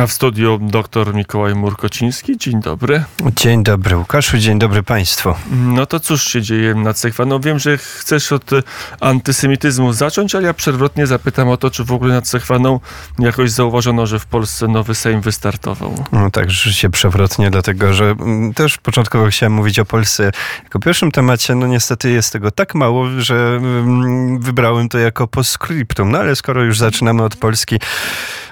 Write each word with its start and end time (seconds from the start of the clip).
A 0.00 0.06
w 0.06 0.12
studiu 0.12 0.58
dr 0.62 1.14
Mikołaj 1.14 1.54
Murkociński. 1.54 2.38
Dzień 2.38 2.60
dobry. 2.60 3.04
Dzień 3.36 3.62
dobry 3.62 3.96
Łukaszu, 3.96 4.38
dzień 4.38 4.58
dobry 4.58 4.82
Państwu. 4.82 5.34
No 5.50 5.86
to 5.86 6.00
cóż 6.00 6.24
się 6.24 6.42
dzieje 6.42 6.74
na 6.74 6.94
Cechwa? 6.94 7.24
No 7.24 7.40
wiem, 7.40 7.58
że 7.58 7.78
chcesz 7.78 8.32
od 8.32 8.50
antysemityzmu 9.00 9.92
zacząć, 9.92 10.34
ale 10.34 10.46
ja 10.46 10.54
przewrotnie 10.54 11.06
zapytam 11.06 11.48
o 11.48 11.56
to, 11.56 11.70
czy 11.70 11.84
w 11.84 11.92
ogóle 11.92 12.14
nad 12.14 12.28
Cechwaną 12.28 12.80
jakoś 13.18 13.50
zauważono, 13.50 14.06
że 14.06 14.18
w 14.18 14.26
Polsce 14.26 14.68
nowy 14.68 14.94
Sejm 14.94 15.20
wystartował. 15.20 16.04
No 16.12 16.30
tak, 16.30 16.50
się 16.50 16.90
przewrotnie, 16.90 17.50
dlatego 17.50 17.92
że 17.92 18.04
mm, 18.04 18.54
też 18.54 18.78
początkowo 18.78 19.26
chciałem 19.26 19.52
mówić 19.52 19.78
o 19.78 19.84
Polsce 19.84 20.32
jako 20.64 20.78
pierwszym 20.78 21.10
temacie. 21.10 21.54
No 21.54 21.66
niestety 21.66 22.10
jest 22.10 22.32
tego 22.32 22.50
tak 22.50 22.74
mało, 22.74 23.06
że 23.18 23.34
mm, 23.56 24.40
wybrałem 24.40 24.88
to 24.88 24.98
jako 24.98 25.26
postscriptum. 25.26 26.10
No 26.10 26.18
ale 26.18 26.36
skoro 26.36 26.62
już 26.62 26.78
zaczynamy 26.78 27.22
od 27.22 27.36
Polski, 27.36 27.78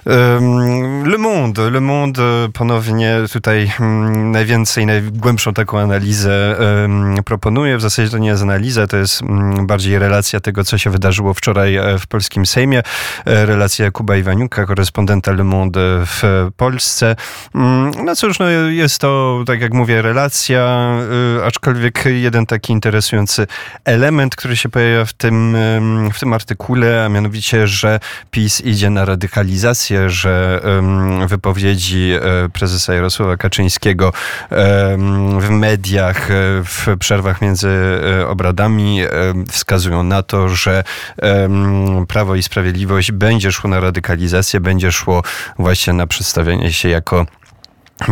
Le 0.07 1.19
Monde, 1.19 1.71
Le 1.71 1.81
Monde 1.81 2.49
ponownie 2.53 3.17
tutaj 3.33 3.73
mm, 3.81 4.31
najwięcej, 4.31 4.87
najgłębszą 4.87 5.55
taką 5.55 5.79
analizę 5.79 6.57
proponuje. 7.25 7.77
W 7.77 7.81
zasadzie 7.81 8.11
to 8.11 8.19
nie 8.19 8.29
jest 8.29 8.43
analiza, 8.43 8.87
to 8.87 8.97
jest 8.97 9.23
mm, 9.23 9.67
bardziej 9.67 9.99
relacja 9.99 10.41
tego, 10.41 10.65
co 10.65 10.79
się 10.79 10.91
wydarzyło 10.91 11.35
wczoraj 11.35 11.77
e, 11.77 11.99
w 11.99 12.07
polskim 12.07 12.47
Sejmie. 12.47 12.83
E, 13.27 13.47
relacja 13.47 13.85
Jakuba 13.85 14.17
Iwaniuka, 14.17 14.67
korespondenta 14.67 15.33
Le 15.33 15.45
Monde 15.45 15.81
w 16.07 16.49
Polsce. 16.57 17.17
Mm, 17.55 17.93
no 18.05 18.17
cóż, 18.17 18.39
no 18.39 18.49
jest 18.51 18.99
to, 18.99 19.43
tak 19.47 19.61
jak 19.61 19.75
mówię, 19.75 20.03
relacja, 20.03 20.91
e, 21.41 21.45
aczkolwiek 21.45 22.05
jeden 22.07 22.47
taki 22.47 22.73
interesujący 22.73 23.47
element, 23.85 24.37
który 24.37 24.57
się 24.57 24.69
pojawia 24.69 25.05
w 25.05 25.13
tym, 25.13 25.57
w 26.15 26.21
tym 26.21 26.33
artykule, 26.33 27.05
a 27.05 27.09
mianowicie, 27.09 27.67
że 27.67 28.01
PiS 28.31 28.61
idzie 28.61 28.91
na 28.91 29.05
radykalizację 29.05 29.88
że 30.07 30.61
wypowiedzi 31.27 32.13
e, 32.13 32.49
prezesa 32.49 32.95
Jarosława 32.95 33.37
Kaczyńskiego 33.37 34.13
w 35.41 35.47
mediach, 35.51 36.31
e, 36.31 36.35
w 36.65 36.87
przerwach 36.99 37.43
między 37.43 37.69
e, 37.69 38.29
obradami 38.29 39.01
wskazują 39.51 40.03
na 40.03 40.23
to, 40.23 40.49
że 40.49 40.85
Prawo 42.09 42.35
i 42.35 42.43
Sprawiedliwość 42.43 43.13
będzie 43.13 43.53
szło 43.53 43.71
na 43.71 43.81
radykalizację, 43.81 44.61
będzie 44.61 44.93
szło 44.93 45.23
właśnie 45.59 45.93
na 45.93 46.07
przedstawienie 46.07 46.73
się 46.73 46.89
jako 46.89 47.27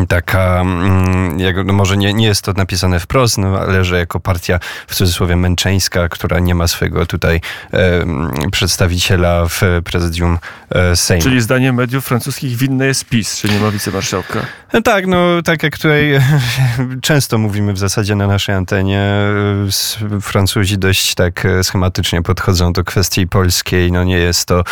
taka, 0.09 0.61
mm, 0.61 1.41
jak, 1.41 1.67
no 1.67 1.73
może 1.73 1.97
nie, 1.97 2.15
nie 2.15 2.27
jest 2.27 2.43
to 2.43 2.53
napisane 2.53 3.01
wprost, 3.01 3.39
no, 3.39 3.59
ale 3.59 3.85
że 3.85 3.99
jako 3.99 4.21
partia 4.21 4.59
w 4.87 4.95
cudzysłowie 4.95 5.37
męczeńska, 5.37 6.09
która 6.09 6.39
nie 6.39 6.55
ma 6.55 6.69
swojego 6.69 7.07
tutaj 7.07 7.41
e, 7.73 8.07
przedstawiciela 8.51 9.47
w 9.49 9.61
prezydium 9.85 10.39
e, 10.71 10.97
Sejmu. 10.97 11.23
Czyli 11.23 11.41
zdaniem 11.41 11.75
mediów 11.75 12.05
francuskich 12.05 12.57
winny 12.57 12.87
jest 12.87 13.05
PiS, 13.05 13.41
czy 13.41 13.49
nie 13.49 13.59
ma 13.59 13.71
wicemarszałka? 13.71 14.41
No 14.73 14.83
tak, 14.83 15.07
no 15.07 15.43
tak 15.45 15.63
jak 15.63 15.77
tutaj 15.79 16.21
często 17.03 17.39
mówimy 17.39 17.73
w 17.73 17.79
zasadzie 17.79 18.15
na 18.15 18.27
naszej 18.27 18.55
antenie, 18.55 19.01
e, 19.01 20.21
Francuzi 20.21 20.79
dość 20.79 21.15
tak 21.15 21.45
e, 21.45 21.65
schematycznie 21.65 22.23
podchodzą 22.23 22.73
do 22.73 22.85
kwestii 22.85 23.27
polskiej. 23.27 23.93
No 23.93 24.05
nie 24.05 24.19
jest 24.19 24.49
to 24.49 24.65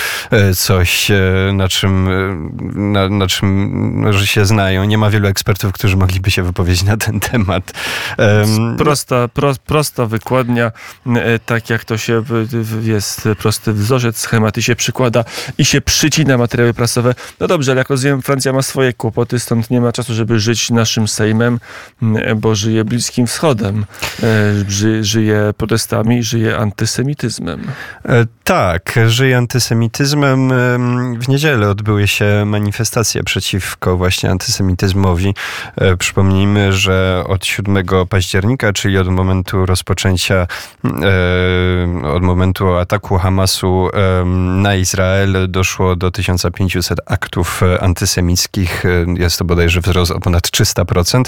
coś, 0.56 1.10
na 1.52 1.68
czym, 1.68 2.08
na, 2.92 3.08
na 3.08 3.26
czym 3.26 4.12
że 4.12 4.26
się 4.26 4.46
znają. 4.46 4.84
Nie 4.84 4.98
ma 4.98 5.03
wielu 5.10 5.28
ekspertów, 5.28 5.72
którzy 5.72 5.96
mogliby 5.96 6.30
się 6.30 6.42
wypowiedzieć 6.42 6.82
na 6.82 6.96
ten 6.96 7.20
temat. 7.20 7.72
Prosta, 8.78 9.28
pro, 9.28 9.54
prosta 9.66 10.06
wykładnia, 10.06 10.72
tak 11.46 11.70
jak 11.70 11.84
to 11.84 11.98
się 11.98 12.22
jest 12.82 13.28
prosty 13.38 13.72
wzorzec, 13.72 14.18
schematy 14.18 14.62
się 14.62 14.76
przykłada 14.76 15.24
i 15.58 15.64
się 15.64 15.80
przycina 15.80 16.38
materiały 16.38 16.74
prasowe. 16.74 17.14
No 17.40 17.46
dobrze, 17.46 17.72
ale 17.72 17.78
jak 17.78 17.90
rozumiem, 17.90 18.22
Francja 18.22 18.52
ma 18.52 18.62
swoje 18.62 18.92
kłopoty, 18.92 19.40
stąd 19.40 19.70
nie 19.70 19.80
ma 19.80 19.92
czasu, 19.92 20.14
żeby 20.14 20.40
żyć 20.40 20.70
naszym 20.70 21.08
Sejmem, 21.08 21.60
bo 22.36 22.54
żyje 22.54 22.84
Bliskim 22.84 23.26
Wschodem, 23.26 23.86
e, 24.22 25.04
żyje 25.04 25.50
protestami, 25.56 26.22
żyje 26.22 26.56
antysemityzmem. 26.56 27.66
E, 28.08 28.26
tak, 28.44 28.98
żyje 29.06 29.38
antysemityzmem. 29.38 30.48
W 31.20 31.28
niedzielę 31.28 31.68
odbyły 31.68 32.08
się 32.08 32.44
manifestacje 32.46 33.24
przeciwko 33.24 33.96
właśnie 33.96 34.30
antysemityzmowi. 34.30 34.93
E, 35.76 35.96
przypomnijmy, 35.96 36.72
że 36.72 37.24
od 37.26 37.46
7 37.46 37.76
października, 38.08 38.72
czyli 38.72 38.98
od 38.98 39.08
momentu 39.08 39.66
rozpoczęcia, 39.66 40.46
od 42.14 42.22
momentu 42.22 42.76
ataku 42.76 43.18
Hamasu 43.18 43.88
na 44.62 44.74
Izrael, 44.74 45.46
doszło 45.48 45.96
do 45.96 46.10
1500 46.10 47.00
aktów 47.06 47.60
antysemickich. 47.80 48.84
Jest 49.16 49.38
to 49.38 49.44
bodajże 49.44 49.80
wzrost 49.80 50.12
o 50.12 50.20
ponad 50.20 50.42
300%. 50.42 51.22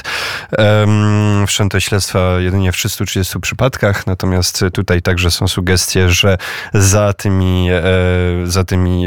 Wszczęto 1.47 1.81
śledztwa 1.81 2.41
jedynie 2.41 2.73
w 2.73 2.77
330 2.77 3.41
przypadkach, 3.41 4.07
natomiast 4.07 4.65
tutaj 4.73 5.03
także 5.03 5.31
są 5.31 5.49
sugestie, 5.49 6.09
że 6.11 6.39
za 6.75 7.13
tymi, 7.13 7.69
e, 7.71 7.83
za 8.45 8.65
tymi 8.65 9.05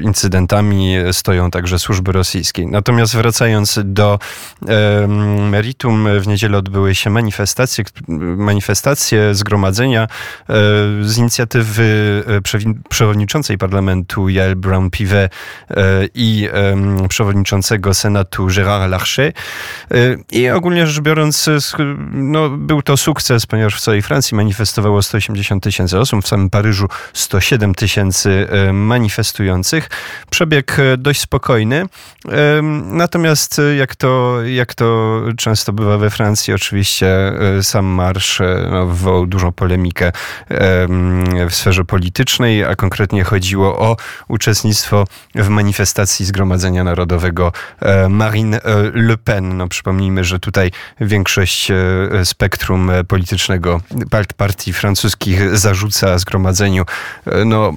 incydentami 0.00 0.94
stoją 1.12 1.50
także 1.50 1.78
służby 1.78 2.12
rosyjskie. 2.12 2.66
Natomiast 2.66 3.16
wracając 3.16 3.80
do 3.94 4.18
meritum, 5.50 6.20
w 6.20 6.26
niedzielę 6.26 6.58
odbyły 6.58 6.94
się 6.94 7.10
manifestacje, 7.10 7.84
manifestacje 8.36 9.34
zgromadzenia 9.34 10.02
e, 10.02 10.06
z 11.02 11.18
inicjatywy 11.18 11.84
e, 12.26 12.80
przewodniczącej 12.88 13.58
parlamentu 13.58 14.28
Yael 14.28 14.56
Brown-Pivet 14.56 15.28
i 16.14 16.48
przewodniczącego 17.08 17.94
Senatu 17.94 18.46
Gérard 18.46 18.90
Larcher. 18.90 19.32
I 20.32 20.48
ogólnie 20.48 20.86
rzecz 20.86 21.00
biorąc, 21.00 21.50
no, 22.12 22.50
był 22.50 22.82
to 22.82 22.96
sukces, 22.96 23.46
ponieważ 23.46 23.76
w 23.76 23.80
całej 23.80 24.02
Francji 24.02 24.36
manifestowało 24.36 25.02
180 25.02 25.64
tysięcy 25.64 25.98
osób, 25.98 26.24
w 26.24 26.28
samym 26.28 26.50
Paryżu 26.50 26.88
107 27.12 27.74
tysięcy 27.74 28.48
manifestujących. 28.72 29.90
Przebieg 30.30 30.76
dość 30.98 31.20
spokojny. 31.20 31.86
Natomiast 32.84 33.60
jak 33.78 33.83
to, 33.96 34.38
jak 34.46 34.74
to 34.74 35.20
często 35.36 35.72
bywa 35.72 35.98
we 35.98 36.10
Francji, 36.10 36.54
oczywiście 36.54 37.32
sam 37.62 37.86
marsz 37.86 38.40
no, 38.70 38.86
wywołał 38.86 39.26
dużą 39.26 39.52
polemikę 39.52 40.12
w 41.50 41.54
sferze 41.54 41.84
politycznej, 41.84 42.64
a 42.64 42.76
konkretnie 42.76 43.24
chodziło 43.24 43.78
o 43.78 43.96
uczestnictwo 44.28 45.04
w 45.34 45.48
manifestacji 45.48 46.26
Zgromadzenia 46.26 46.84
Narodowego 46.84 47.52
Marine 48.08 48.60
Le 48.94 49.16
Pen. 49.16 49.56
No, 49.56 49.68
przypomnijmy, 49.68 50.24
że 50.24 50.38
tutaj 50.38 50.70
większość 51.00 51.70
e, 51.70 51.74
spektrum 52.24 52.90
politycznego 53.08 53.80
partii 54.36 54.72
francuskich 54.72 55.58
zarzuca 55.58 56.18
zgromadzeniu 56.18 56.84
e, 57.26 57.44
no, 57.44 57.72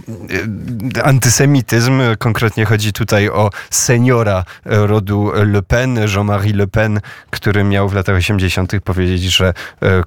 e, 0.98 1.04
antysemityzm. 1.04 2.02
Konkretnie 2.20 2.66
chodzi 2.66 2.94
tutaj 2.94 3.30
o 3.30 3.50
seniora 3.70 4.44
rodu 4.66 5.32
Le 5.36 5.62
Pen, 5.62 5.97
Jean-Marie 6.06 6.54
Le 6.54 6.68
Pen, 6.68 7.00
który 7.30 7.64
miał 7.64 7.90
w 7.90 7.94
latach 7.94 8.16
80. 8.16 8.72
powiedzieć, 8.84 9.22
że 9.24 9.54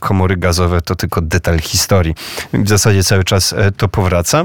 komory 0.00 0.36
gazowe 0.36 0.80
to 0.80 0.96
tylko 0.96 1.20
detal 1.20 1.58
historii. 1.58 2.14
W 2.52 2.68
zasadzie 2.68 3.04
cały 3.04 3.24
czas 3.24 3.54
to 3.76 3.88
powraca. 3.88 4.44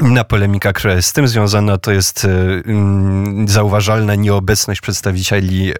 Inna 0.00 0.24
polemika, 0.24 0.72
która 0.72 0.94
jest 0.94 1.08
z 1.08 1.12
tym 1.12 1.28
związana, 1.28 1.78
to 1.78 1.92
jest 1.92 2.24
y, 2.24 2.62
zauważalna 3.46 4.14
nieobecność 4.14 4.80
przedstawicieli 4.80 5.72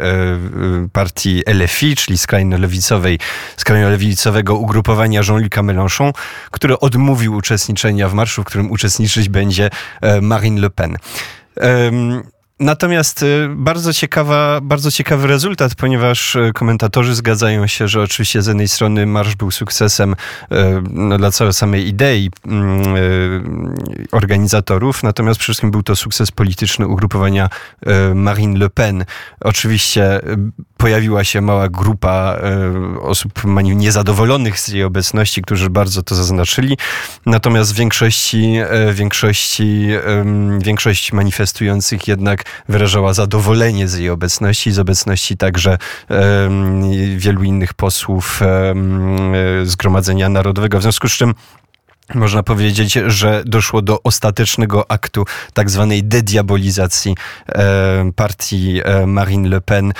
partii 0.93 1.43
LFI, 1.47 1.97
czyli 1.97 2.19
skrajno 2.19 2.59
lewicowej, 2.59 3.19
skrajno 3.57 3.91
lewicowego 3.91 4.57
ugrupowania 4.57 5.21
Jean-Luc 5.21 5.53
Mélenchon, 5.53 6.13
który 6.51 6.79
odmówił 6.79 7.35
uczestniczenia 7.35 8.09
w 8.09 8.15
marszu, 8.15 8.43
w 8.43 8.45
którym 8.45 8.71
uczestniczyć 8.71 9.29
będzie 9.29 9.71
Marine 10.23 10.61
Le 10.61 10.71
Pen. 10.71 10.97
Natomiast 12.63 13.23
y, 13.23 13.49
bardzo, 13.57 13.93
ciekawa, 13.93 14.61
bardzo 14.63 14.91
ciekawy 14.91 15.27
rezultat, 15.27 15.75
ponieważ 15.75 16.37
y, 16.37 16.51
komentatorzy 16.55 17.15
zgadzają 17.15 17.67
się, 17.67 17.89
że 17.89 18.03
oczywiście 18.03 18.43
z 18.43 18.47
jednej 18.47 18.69
strony 18.69 19.07
marsz 19.07 19.37
był 19.37 19.51
sukcesem 19.51 20.13
y, 20.13 20.17
no, 20.91 21.19
dla 21.19 21.31
całej 21.31 21.53
samej 21.53 21.89
idei 21.89 22.31
organizatorów, 24.13 25.03
natomiast 25.03 25.41
przede 25.41 25.53
wszystkim 25.53 25.71
był 25.71 25.83
to 25.83 25.97
sukces 25.97 26.31
polityczny 26.31 26.89
ugrupowania 26.89 27.49
Marine 28.15 28.59
Le 28.59 28.71
Pen. 28.71 29.05
Oczywiście 29.41 30.21
pojawiła 30.83 31.25
się 31.25 31.41
mała 31.41 31.69
grupa 31.69 32.37
osób 33.03 33.45
niezadowolonych 33.63 34.61
z 34.61 34.69
jej 34.69 34.85
obecności, 34.85 35.43
którzy 35.43 35.71
bardzo 35.71 36.03
to 36.03 36.15
zaznaczyli, 36.15 36.79
natomiast 37.27 37.75
w 37.75 37.77
większości, 37.77 38.57
większości, 38.93 39.89
większość 40.59 41.13
manifestujących 41.13 42.09
jednak 42.09 42.45
wyrażała 42.69 43.15
zadowolenie 43.15 43.89
z 43.89 43.99
jej 43.99 44.11
obecności, 44.11 44.73
z 44.73 44.79
obecności 44.79 45.37
także 45.37 45.79
wielu 47.17 47.43
innych 47.43 47.75
posłów 47.75 48.41
Zgromadzenia 49.65 50.29
Narodowego. 50.29 50.79
W 50.79 50.83
związku 50.83 51.09
z 51.09 51.13
czym 51.13 51.35
można 52.15 52.43
powiedzieć, 52.43 52.99
że 53.07 53.43
doszło 53.47 53.83
do 53.83 54.03
ostatecznego 54.03 54.91
aktu 54.91 55.25
tak 55.55 55.71
zwanej 55.71 56.05
dediabolizacji 56.05 57.15
partii 58.17 58.81
Marine 59.07 59.49
Le 59.49 59.61
Pen, 59.61 59.93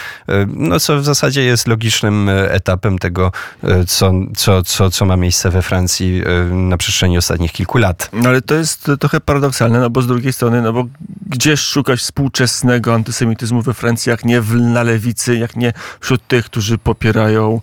no 0.47 0.81
co 0.81 0.99
w 0.99 1.05
zasadzie 1.05 1.43
jest 1.43 1.67
logicznym 1.67 2.29
e, 2.29 2.53
etapem 2.53 2.99
tego, 2.99 3.33
e, 3.65 3.85
co, 3.85 4.13
co, 4.37 4.63
co, 4.63 4.91
co 4.91 5.05
ma 5.05 5.17
miejsce 5.17 5.51
we 5.51 5.63
Francji 5.63 6.23
e, 6.27 6.55
na 6.55 6.77
przestrzeni 6.77 7.19
ostatnich 7.19 7.53
kilku 7.53 7.79
lat. 7.79 8.11
No 8.13 8.29
ale 8.29 8.43
to 8.43 8.55
jest 8.55 8.91
trochę 9.01 9.21
paradoksalne, 9.21 9.81
no 9.81 9.91
bo 9.91 10.03
z 10.03 10.07
drugiej 10.07 10.33
strony, 10.33 10.63
no 10.63 10.73
bo 10.73 10.85
gdzież 11.27 11.67
szukać 11.67 12.01
współczesnego 12.01 12.95
antysemityzmu 12.95 13.63
we 13.63 13.75
Francji, 13.75 14.11
jak 14.11 14.25
nie 14.25 14.41
w, 14.41 14.55
na 14.55 14.83
lewicy, 14.83 15.37
jak 15.37 15.57
nie 15.57 15.73
wśród 16.01 16.27
tych, 16.27 16.45
którzy 16.45 16.79
popierają 16.79 17.61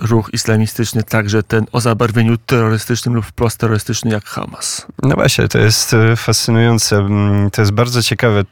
ruch 0.00 0.30
islamistyczny, 0.32 1.02
także 1.02 1.42
ten 1.42 1.66
o 1.72 1.80
zabarwieniu 1.80 2.36
terrorystycznym 2.36 3.14
lub 3.14 3.26
wprost 3.40 3.58
terrorystyczny 3.58 4.10
jak 4.10 4.24
Hamas. 4.24 4.86
No 5.02 5.14
właśnie, 5.14 5.48
to 5.48 5.58
jest 5.58 5.94
e, 5.94 6.16
fascynujące. 6.16 6.96
Mm, 6.96 7.50
To 7.50 7.62
jest 7.62 7.72
bardzo 7.72 8.02
ciekawe, 8.02 8.42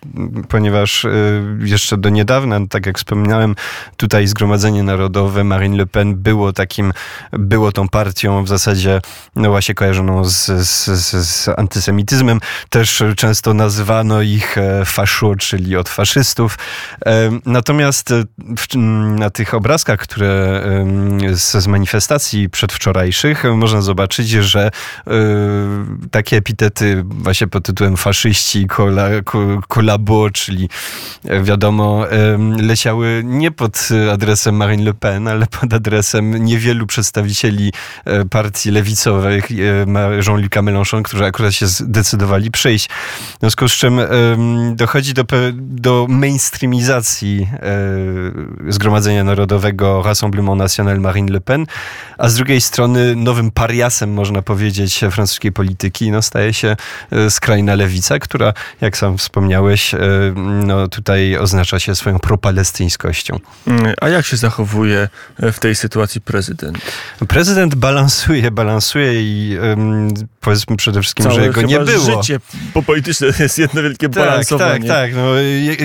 ponieważ 0.49 1.05
e, 1.05 1.11
jeszcze 1.61 1.96
do 1.96 2.08
niedawna, 2.08 2.61
tak 2.70 2.87
jak 2.87 2.99
wspominałem, 2.99 3.55
tutaj 3.96 4.26
Zgromadzenie 4.26 4.82
Narodowe 4.82 5.44
Marine 5.44 5.76
Le 5.76 5.87
Pen 5.87 6.14
było 6.14 6.52
takim, 6.52 6.93
było 7.32 7.73
tą 7.73 7.88
partią 7.88 8.44
w 8.44 8.49
zasadzie, 8.49 9.00
no 9.37 9.50
właśnie 9.50 9.75
kojarzoną 9.75 10.25
z, 10.25 10.46
z, 10.46 10.87
z, 10.87 11.26
z 11.29 11.49
antysemityzmem. 11.49 12.41
Też 12.70 13.02
często 13.17 13.55
nazywano 13.55 14.23
ich 14.23 14.58
e, 14.58 14.84
faszo, 14.84 15.37
czyli 15.37 15.76
od 15.76 15.88
faszystów. 15.88 16.58
Natomiast 17.46 18.14
w, 18.38 18.76
na 19.19 19.31
tych 19.31 19.55
obrazkach, 19.55 19.99
które 19.99 20.64
z, 21.34 21.52
z 21.52 21.67
manifestacji 21.67 22.50
przedwczorajszych 22.50 23.44
można 23.44 23.81
zobaczyć, 23.81 24.29
że 24.29 24.68
e, 25.06 25.11
takie 26.11 26.37
epitety 26.37 27.05
właśnie 27.09 27.47
pod 27.47 27.65
tytułem 27.65 27.97
faszyści, 27.97 28.67
kola, 28.67 29.09
ko- 29.25 29.61
kolabo, 29.69 30.31
czyli 30.31 30.69
e, 31.25 31.43
wiadomo, 31.43 32.11
em, 32.11 32.67
leciały 32.67 33.23
nie 33.25 33.50
pod 33.50 33.88
adresem 34.12 34.56
Marine 34.56 34.85
Le 34.85 34.94
Pen, 34.94 35.29
ale 35.29 35.47
pod 35.47 35.75
adresem 35.75 36.44
niewielu 36.44 36.87
przedstawicieli 36.87 37.73
e, 38.05 38.25
partii 38.25 38.70
lewicowych, 38.70 39.50
e, 39.50 39.55
Jean-Luc'a 40.23 40.62
Mélenchon, 40.62 41.03
którzy 41.03 41.25
akurat 41.25 41.55
się 41.55 41.67
zdecydowali 41.67 42.50
przyjść. 42.50 42.88
W 43.37 43.41
związku 43.41 43.69
z 43.69 43.73
czym 43.73 44.00
dochodzi 44.75 45.15
do, 45.15 45.25
do 45.53 46.06
mainstreamizacji 46.09 47.49
Zgromadzenia 48.69 49.25
Narodowego 49.25 50.03
Rassemblement 50.03 50.59
National 50.59 51.00
Marine 51.00 51.32
Le 51.32 51.41
Pen, 51.41 51.67
a 52.19 52.29
z 52.29 52.35
drugiej 52.35 52.61
strony 52.61 53.17
nowym 53.17 53.50
pariasem, 53.50 54.12
można 54.12 54.43
powiedzieć, 54.43 54.57
francuskiej 55.10 55.52
polityki 55.52 56.10
no, 56.10 56.22
staje 56.22 56.55
się 56.55 56.76
e, 57.10 57.31
skrajna 57.31 57.75
lewica, 57.75 58.19
która, 58.19 58.52
jak 58.81 58.96
sam 58.96 59.19
wspomniałeś, 59.19 59.94
e, 59.94 59.99
no, 60.66 60.88
tutaj 60.88 61.37
oznacza 61.37 61.78
się 61.81 61.94
swoją 61.94 62.19
propalestyńskością. 62.19 63.38
A 64.00 64.08
jak 64.08 64.26
się 64.26 64.37
zachowuje 64.37 65.08
e, 65.40 65.52
w 65.52 65.58
tej 65.60 65.75
sytuacji 65.75 66.20
prezydent? 66.20 66.78
Prezydent 67.28 67.75
balansuje, 67.75 68.50
balansuje 68.50 69.22
i 69.22 69.56
em, 69.62 70.08
powiedzmy 70.40 70.76
przede 70.76 71.02
wszystkim, 71.02 71.31
że 71.31 71.43
jego 71.43 71.62
nie 71.62 71.81
było. 71.81 72.22
życie 72.22 72.40
polityczne 72.87 73.26
jest 73.40 73.58
jedno 73.58 73.82
wielkie 73.82 74.08
Tak, 74.08 74.25
balansowanie. 74.26 74.88
tak, 74.88 74.88
tak. 74.88 75.14
No, 75.14 75.34
je, 75.34 75.76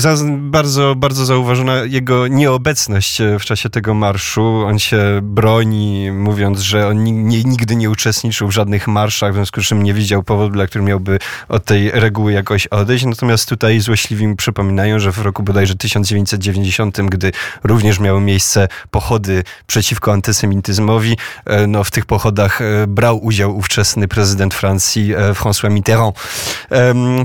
za, 0.00 0.16
bardzo, 0.38 0.94
bardzo 0.94 1.24
zauważona 1.24 1.76
jego 1.76 2.28
nieobecność 2.28 3.18
w 3.40 3.44
czasie 3.44 3.70
tego 3.70 3.94
marszu. 3.94 4.42
On 4.66 4.78
się 4.78 5.20
broni, 5.22 6.10
mówiąc, 6.12 6.60
że 6.60 6.88
on 6.88 7.04
ni- 7.04 7.12
nie, 7.12 7.44
nigdy 7.44 7.76
uczestniczył 7.90 8.48
w 8.48 8.50
żadnych 8.50 8.88
marszach, 8.88 9.32
w 9.32 9.34
związku 9.34 9.62
z 9.62 9.64
czym 9.64 9.82
nie 9.82 9.94
widział 9.94 10.22
powodu, 10.22 10.52
dla 10.52 10.66
którego 10.66 10.88
miałby 10.88 11.18
od 11.48 11.64
tej 11.64 11.90
reguły 11.90 12.32
jakoś 12.32 12.66
odejść. 12.66 13.04
Natomiast 13.04 13.48
tutaj 13.48 13.80
złośliwi 13.80 14.26
mi 14.26 14.36
przypominają, 14.36 14.98
że 14.98 15.12
w 15.12 15.18
roku 15.18 15.42
bodajże 15.42 15.74
1990, 15.74 17.00
gdy 17.00 17.32
również 17.64 17.98
miały 17.98 18.20
miejsce 18.20 18.68
pochody 18.90 19.44
przeciwko 19.66 20.12
antysemityzmowi, 20.12 21.16
e, 21.44 21.66
no, 21.66 21.84
w 21.84 21.90
tych 21.90 22.06
pochodach 22.06 22.60
e, 22.60 22.86
brał 22.86 23.24
udział 23.24 23.56
ówczesny 23.56 24.08
prezydent 24.08 24.54
Francji 24.54 25.14
e, 25.14 25.32
François 25.32 25.70
Mitterrand. 25.70 26.16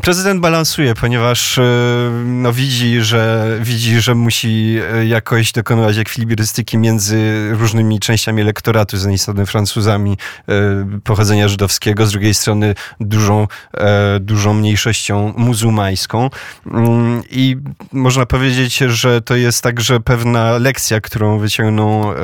Prezydent 0.02 0.42
balansuje, 0.42 0.96
ponieważ 0.96 1.60
no, 2.26 2.54
widzi, 2.54 3.02
że, 3.02 3.58
widzi, 3.62 4.02
że 4.02 4.16
musi 4.16 4.78
jakoś 5.08 5.52
dokonywać 5.52 5.98
ekwilibrystyki 5.98 6.78
między 6.78 7.50
różnymi 7.52 8.00
częściami 8.00 8.42
elektoratu, 8.42 8.98
z 8.98 9.02
jednej 9.02 9.18
strony 9.18 9.46
Francuzami 9.46 10.18
pochodzenia 11.04 11.48
żydowskiego, 11.48 12.06
z 12.06 12.12
drugiej 12.12 12.34
strony 12.34 12.76
dużą, 13.00 13.48
e, 13.74 14.20
dużą 14.20 14.54
mniejszością 14.54 15.34
muzułmańską. 15.38 16.30
Mm, 16.66 17.22
I 17.32 17.58
można 17.92 18.26
powiedzieć, 18.26 18.78
że 18.78 19.22
to 19.22 19.36
jest 19.36 19.64
także 19.64 20.00
pewna 20.00 20.52
lekcja, 20.58 21.02
którą 21.02 21.40
wyciągną 21.40 22.12
e, 22.12 22.16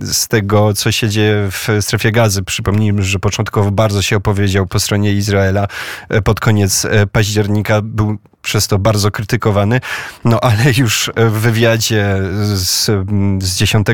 z 0.00 0.28
tego, 0.28 0.74
co 0.74 0.92
się 0.92 1.08
dzieje 1.08 1.48
w 1.50 1.68
strefie 1.80 2.12
gazy. 2.12 2.42
Przypomnijmy, 2.42 3.02
że 3.02 3.18
początkowo 3.18 3.70
bardzo 3.70 4.02
się 4.02 4.16
opowiedział 4.16 4.66
po 4.66 4.80
stronie 4.80 5.12
Izraela. 5.12 5.66
E, 6.08 6.22
Pod 6.22 6.40
koniec 6.40 6.84
e, 6.84 7.06
października 7.06 7.82
był 7.82 8.18
przez 8.42 8.66
to 8.66 8.78
bardzo 8.78 9.10
krytykowany, 9.10 9.80
no 10.24 10.40
ale 10.40 10.72
już 10.76 11.10
w 11.16 11.32
wywiadzie 11.32 12.16
z, 12.54 12.84
z 13.44 13.56
10 13.56 13.86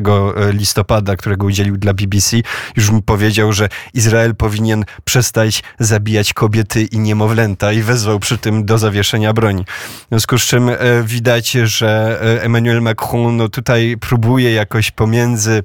listopada, 0.53 1.17
którego 1.17 1.47
udzielił 1.47 1.77
dla 1.77 1.95
BBC, 1.95 2.37
już 2.77 2.91
mi 2.91 3.03
powiedział, 3.03 3.53
że 3.53 3.69
Izrael 3.95 4.35
powinien 4.35 4.85
przestać 5.05 5.63
zabijać 5.79 6.33
kobiety 6.33 6.83
i 6.83 6.99
niemowlęta 6.99 7.73
i 7.73 7.83
wezwał 7.83 8.21
przy 8.21 8.39
tym 8.39 8.65
do 8.65 8.79
zawieszenia 8.79 9.33
broni. 9.33 9.65
W 9.65 10.09
związku 10.09 10.39
z 10.39 10.43
czym 10.43 10.69
e, 10.69 10.77
widać, 11.05 11.51
że 11.51 12.21
e, 12.23 12.43
Emmanuel 12.43 12.83
Macron 12.83 13.37
no, 13.37 13.49
tutaj 13.49 13.97
próbuje 14.01 14.53
jakoś 14.53 14.91
pomiędzy 14.91 15.63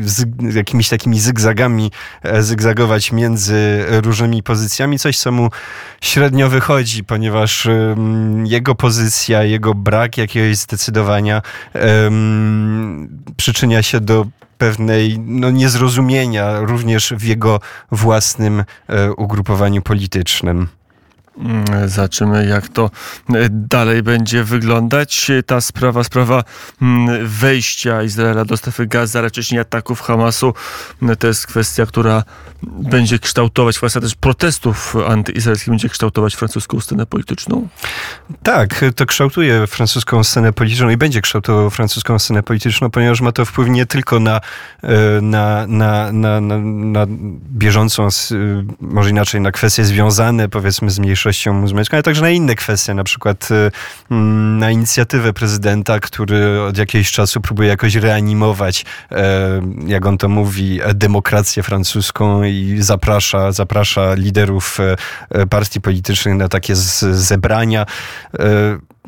z 0.00 0.54
jakimiś 0.54 0.88
takimi 0.88 1.20
zygzagami 1.20 1.90
e, 2.22 2.42
zygzagować 2.42 3.12
między 3.12 3.84
różnymi 3.88 4.42
pozycjami, 4.42 4.98
coś 4.98 5.18
co 5.18 5.32
mu 5.32 5.50
średnio 6.00 6.48
wychodzi, 6.48 7.04
ponieważ 7.04 7.68
jego 8.44 8.74
pozycja, 8.74 9.44
jego 9.44 9.74
brak 9.74 10.18
jakiegoś 10.18 10.56
zdecydowania 10.56 11.42
przyczynia 13.36 13.82
się 13.82 14.00
do 14.00 14.26
pewnej 14.58 15.18
no, 15.18 15.50
niezrozumienia 15.50 16.60
również 16.60 17.12
w 17.16 17.22
jego 17.22 17.60
własnym 17.92 18.64
e, 18.88 19.12
ugrupowaniu 19.12 19.82
politycznym. 19.82 20.68
Mm, 21.38 21.88
Zobaczymy, 21.88 22.46
jak 22.46 22.68
to 22.68 22.90
e, 23.34 23.48
dalej 23.50 24.02
będzie 24.02 24.44
wyglądać. 24.44 25.30
Ta 25.46 25.60
sprawa, 25.60 26.04
sprawa 26.04 26.44
mm, 26.82 27.26
wejścia 27.26 28.02
Izraela 28.02 28.44
do 28.44 28.56
strefy 28.56 28.86
gazy, 28.86 29.18
ale 29.18 29.28
wcześniej 29.28 29.60
ataków 29.60 30.00
Hamasu, 30.00 30.54
mm, 31.02 31.16
to 31.16 31.26
jest 31.26 31.46
kwestia, 31.46 31.86
która 31.86 32.22
będzie 32.62 33.18
kształtować, 33.18 33.78
kwestia 33.78 34.00
też 34.00 34.14
protestów 34.14 34.96
antyizraelskich 35.08 35.68
będzie 35.68 35.88
kształtować 35.88 36.34
francuską 36.34 36.80
scenę 36.80 37.06
polityczną. 37.06 37.68
Tak, 38.42 38.84
to 38.96 39.06
kształtuje 39.06 39.66
francuską 39.66 40.24
scenę 40.24 40.52
polityczną 40.52 40.88
i 40.88 40.96
będzie 40.96 41.20
kształtował 41.20 41.70
francuską 41.70 42.18
scenę 42.18 42.42
polityczną, 42.42 42.90
ponieważ 42.90 43.20
ma 43.20 43.32
to 43.32 43.44
wpływ 43.44 43.68
nie 43.68 43.86
tylko 43.86 44.20
na, 44.20 44.40
e, 44.82 45.20
na, 45.20 45.66
na, 45.66 46.12
na, 46.12 46.40
na, 46.40 46.58
na 46.66 47.06
bieżącą, 47.52 48.08
y, 48.32 48.64
może 48.80 49.10
inaczej, 49.10 49.40
na 49.40 49.52
kwestie 49.52 49.84
związane 49.84 50.48
powiedzmy 50.48 50.90
z 50.90 50.98
mniejszością 50.98 51.23
muzułmańską, 51.52 51.96
ale 51.96 52.02
także 52.02 52.22
na 52.22 52.30
inne 52.30 52.54
kwestie, 52.54 52.94
na 52.94 53.04
przykład 53.04 53.48
e, 53.50 53.70
mm, 54.10 54.58
na 54.58 54.70
inicjatywę 54.70 55.32
prezydenta, 55.32 56.00
który 56.00 56.62
od 56.62 56.78
jakiegoś 56.78 57.12
czasu 57.12 57.40
próbuje 57.40 57.68
jakoś 57.68 57.94
reanimować, 57.94 58.84
e, 59.12 59.60
jak 59.86 60.06
on 60.06 60.18
to 60.18 60.28
mówi, 60.28 60.80
demokrację 60.94 61.62
francuską 61.62 62.42
i 62.42 62.76
zaprasza, 62.80 63.52
zaprasza 63.52 64.14
liderów 64.14 64.80
e, 64.80 64.96
e, 65.30 65.46
partii 65.46 65.80
politycznych 65.80 66.34
na 66.34 66.48
takie 66.48 66.76
zebrania. 66.76 67.86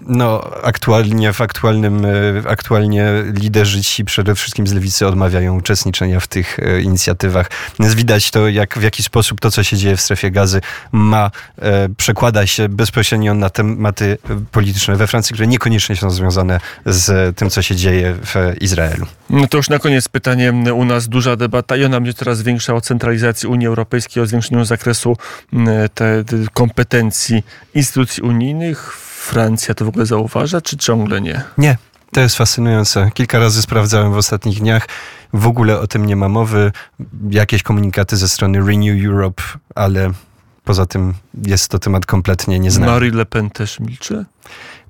No, 0.00 0.50
aktualnie, 0.62 1.32
w 1.32 1.40
aktualnym, 1.40 2.04
e, 2.04 2.10
aktualnie 2.48 3.08
liderzy 3.34 3.82
ci 3.82 4.04
przede 4.04 4.34
wszystkim 4.34 4.66
z 4.66 4.72
lewicy 4.72 5.06
odmawiają 5.06 5.56
uczestniczenia 5.56 6.20
w 6.20 6.26
tych 6.26 6.58
e, 6.58 6.80
inicjatywach. 6.80 7.50
Widać 7.80 8.30
to, 8.30 8.48
jak, 8.48 8.78
w 8.78 8.82
jaki 8.82 9.02
sposób 9.02 9.40
to, 9.40 9.50
co 9.50 9.62
się 9.62 9.76
dzieje 9.76 9.96
w 9.96 10.00
strefie 10.00 10.30
gazy, 10.30 10.60
ma, 10.92 11.30
e, 11.58 11.88
przekłada 11.96 12.46
się 12.46 12.68
bezpośrednio 12.68 13.34
na 13.34 13.50
tematy 13.50 14.18
polityczne 14.52 14.96
we 14.96 15.06
Francji, 15.06 15.34
które 15.34 15.46
niekoniecznie 15.46 15.96
są 15.96 16.10
związane 16.10 16.60
z 16.86 17.36
tym, 17.36 17.50
co 17.50 17.62
się 17.62 17.76
dzieje 17.76 18.14
w 18.14 18.34
Izraelu. 18.60 19.06
No 19.30 19.46
to 19.46 19.56
już 19.56 19.68
na 19.68 19.78
koniec 19.78 20.08
pytanie. 20.08 20.52
U 20.74 20.84
nas 20.84 21.08
duża 21.08 21.36
debata 21.36 21.76
i 21.76 21.84
ona 21.84 22.00
będzie 22.00 22.14
coraz 22.14 22.42
większa 22.42 22.74
o 22.74 22.80
centralizacji 22.80 23.48
Unii 23.48 23.66
Europejskiej, 23.66 24.22
o 24.22 24.26
zwiększeniu 24.26 24.64
zakresu 24.64 25.16
te, 25.94 26.24
te 26.24 26.36
kompetencji 26.52 27.42
instytucji 27.74 28.22
unijnych. 28.22 29.06
Francja 29.26 29.74
to 29.74 29.84
w 29.84 29.88
ogóle 29.88 30.06
zauważa, 30.06 30.60
czy 30.60 30.76
ciągle 30.76 31.20
nie? 31.20 31.42
Nie. 31.58 31.76
To 32.12 32.20
jest 32.20 32.36
fascynujące. 32.36 33.10
Kilka 33.14 33.38
razy 33.38 33.62
sprawdzałem 33.62 34.12
w 34.12 34.16
ostatnich 34.16 34.58
dniach. 34.58 34.88
W 35.32 35.46
ogóle 35.46 35.80
o 35.80 35.86
tym 35.86 36.06
nie 36.06 36.16
ma 36.16 36.28
mowy. 36.28 36.72
Jakieś 37.30 37.62
komunikaty 37.62 38.16
ze 38.16 38.28
strony 38.28 38.58
Renew 38.66 39.04
Europe, 39.04 39.42
ale 39.74 40.10
poza 40.66 40.86
tym 40.86 41.14
jest 41.46 41.68
to 41.68 41.78
temat 41.78 42.06
kompletnie 42.06 42.58
nieznany. 42.58 42.92
Marie 42.92 43.10
Le 43.10 43.26
Pen 43.26 43.50
też 43.50 43.80
milczy? 43.80 44.24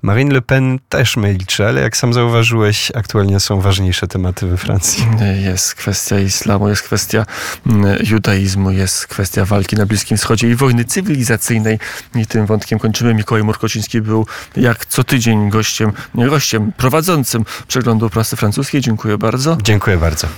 Marine 0.01 0.33
Le 0.33 0.41
Pen 0.41 0.79
też 0.89 1.17
milczy, 1.17 1.67
ale 1.67 1.81
jak 1.81 1.97
sam 1.97 2.13
zauważyłeś, 2.13 2.91
aktualnie 2.95 3.39
są 3.39 3.61
ważniejsze 3.61 4.07
tematy 4.07 4.47
we 4.47 4.57
Francji. 4.57 5.07
Jest 5.43 5.75
kwestia 5.75 6.19
islamu, 6.19 6.69
jest 6.69 6.81
kwestia 6.81 7.25
mm, 7.65 7.97
judaizmu, 8.03 8.71
jest 8.71 9.07
kwestia 9.07 9.45
walki 9.45 9.75
na 9.75 9.85
Bliskim 9.85 10.17
Wschodzie 10.17 10.49
i 10.49 10.55
wojny 10.55 10.85
cywilizacyjnej. 10.85 11.79
I 12.15 12.25
tym 12.25 12.45
wątkiem 12.45 12.79
kończymy. 12.79 13.13
Mikołaj 13.13 13.43
Murkociński 13.43 14.01
był 14.01 14.25
jak 14.55 14.85
co 14.85 15.03
tydzień 15.03 15.49
gościem, 15.49 15.91
gościem, 16.15 16.71
prowadzącym 16.77 17.45
przeglądu 17.67 18.09
prasy 18.09 18.35
francuskiej. 18.35 18.81
Dziękuję 18.81 19.17
bardzo. 19.17 19.57
Dziękuję 19.61 19.97
bardzo. 19.97 20.27